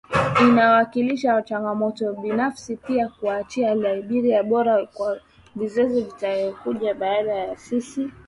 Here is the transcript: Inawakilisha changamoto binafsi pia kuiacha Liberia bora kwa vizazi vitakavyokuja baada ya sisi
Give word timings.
Inawakilisha 0.41 1.41
changamoto 1.41 2.13
binafsi 2.13 2.75
pia 2.77 3.09
kuiacha 3.09 3.75
Liberia 3.75 4.43
bora 4.43 4.85
kwa 4.85 5.19
vizazi 5.55 6.01
vitakavyokuja 6.01 6.93
baada 6.93 7.33
ya 7.35 7.57
sisi 7.57 8.11